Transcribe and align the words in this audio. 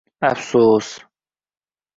Afsus 0.29 0.89